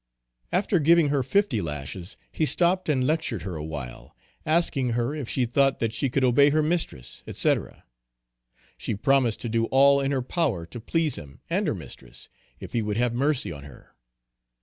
[0.51, 4.15] After giving her fifty lashes, he stopped and lectured her a while,
[4.47, 7.55] asking her if she thought that she could obey her mistress, &c.
[8.79, 12.29] She promised to do all in her power to please him and her mistress,
[12.59, 13.95] if he would have mercy on her.